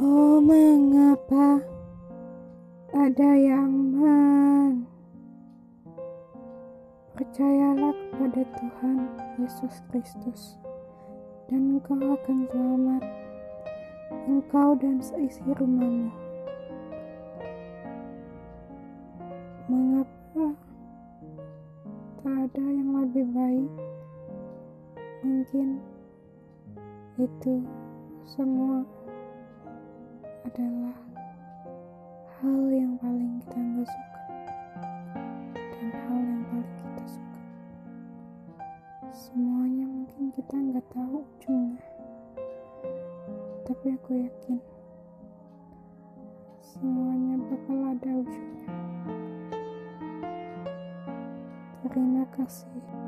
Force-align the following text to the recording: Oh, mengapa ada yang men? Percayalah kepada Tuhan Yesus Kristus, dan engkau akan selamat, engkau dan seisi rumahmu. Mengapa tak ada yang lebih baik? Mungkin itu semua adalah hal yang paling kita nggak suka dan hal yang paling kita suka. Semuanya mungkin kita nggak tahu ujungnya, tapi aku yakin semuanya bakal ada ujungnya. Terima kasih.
Oh, 0.00 0.40
mengapa 0.40 1.60
ada 2.96 3.30
yang 3.36 3.68
men? 3.92 4.88
Percayalah 7.12 7.92
kepada 8.08 8.40
Tuhan 8.48 8.96
Yesus 9.36 9.84
Kristus, 9.92 10.56
dan 11.52 11.76
engkau 11.76 12.00
akan 12.00 12.48
selamat, 12.48 13.04
engkau 14.24 14.72
dan 14.80 15.04
seisi 15.04 15.44
rumahmu. 15.52 16.08
Mengapa 19.68 20.56
tak 22.24 22.36
ada 22.48 22.64
yang 22.72 23.04
lebih 23.04 23.28
baik? 23.36 23.72
Mungkin 25.20 25.76
itu 27.20 27.68
semua 28.24 28.80
adalah 30.44 30.96
hal 32.40 32.62
yang 32.72 32.96
paling 32.96 33.36
kita 33.44 33.58
nggak 33.60 33.84
suka 33.84 34.22
dan 35.52 35.90
hal 35.92 36.20
yang 36.24 36.42
paling 36.48 36.74
kita 36.80 37.04
suka. 37.04 37.40
Semuanya 39.12 39.84
mungkin 39.84 40.32
kita 40.32 40.54
nggak 40.56 40.86
tahu 40.94 41.20
ujungnya, 41.20 41.84
tapi 43.68 43.86
aku 43.92 44.10
yakin 44.16 44.58
semuanya 46.64 47.34
bakal 47.50 47.78
ada 47.92 48.10
ujungnya. 48.24 48.68
Terima 51.90 52.24
kasih. 52.38 52.99